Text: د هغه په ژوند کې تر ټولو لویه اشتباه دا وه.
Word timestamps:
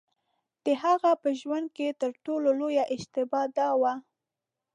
د 0.65 0.67
هغه 0.83 1.11
په 1.21 1.29
ژوند 1.39 1.67
کې 1.75 1.87
تر 2.01 2.11
ټولو 2.25 2.47
لویه 2.59 2.85
اشتباه 2.95 3.45
دا 3.57 3.69
وه. 3.81 3.93